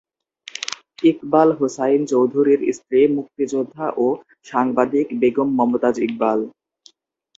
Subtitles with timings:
[1.03, 4.05] ইকবাল হোসাইন চৌধুরীর স্ত্রী মুক্তিযোদ্ধা ও
[4.45, 6.39] সাংবাদিক বেগম মমতাজ ইকবাল।